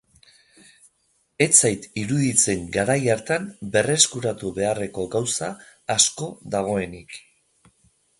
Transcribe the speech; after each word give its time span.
Ez 1.45 1.49
zait 1.67 1.83
iruditzen 2.03 2.63
garai 2.77 2.95
hartan 3.15 3.45
berreskuratu 3.75 4.51
beharreko 4.55 5.05
gauza 5.17 5.51
asko 5.97 6.31
dagoenik. 6.57 7.21